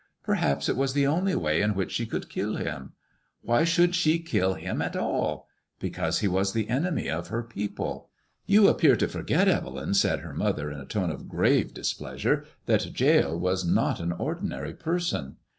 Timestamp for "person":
14.73-15.35